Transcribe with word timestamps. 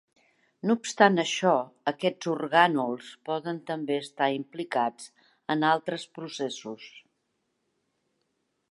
No 0.69 0.75
obstant 0.77 1.23
això, 1.23 1.51
aquests 1.91 2.29
orgànuls 2.31 3.11
poden 3.29 3.61
també 3.69 3.99
estar 4.05 4.31
implicats 4.39 5.13
en 5.57 5.71
altres 5.75 6.09
processos. 6.19 6.91